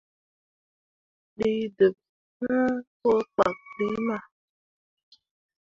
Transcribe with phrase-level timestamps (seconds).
[1.37, 1.93] Ɗii deɓ
[2.37, 2.65] hũũ
[3.01, 4.23] ko kpak ɗi mah.